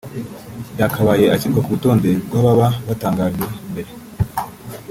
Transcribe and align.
yakabaye 0.79 1.25
ashyirwa 1.35 1.61
ku 1.63 1.69
rutonde 1.75 2.09
rw’ababa 2.25 2.67
batangajwe 2.87 3.45
mbere 3.71 3.91